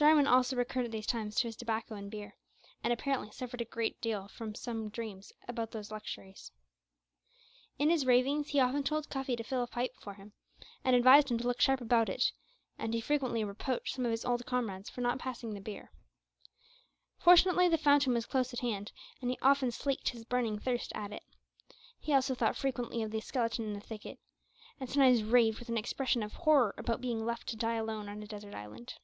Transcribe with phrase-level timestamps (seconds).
[0.00, 2.36] Jarwin also recurred at these times to his tobacco and beer,
[2.84, 4.52] and apparently suffered a good deal from
[4.90, 6.52] dreams about those luxuries.
[7.80, 10.34] In his ravings he often told Cuffy to fill a pipe for him,
[10.84, 12.30] and advised him to look sharp about it,
[12.78, 15.90] and he frequently reproached some of his old comrades for not passing the beer.
[17.18, 21.12] Fortunately the fountain was close at hand, and he often slaked his burning thirst at
[21.12, 21.24] it.
[21.98, 24.20] He also thought frequently of the skeleton in the thicket,
[24.78, 28.22] and sometimes raved with an expression of horror about being left to die alone on
[28.22, 28.94] a desert island.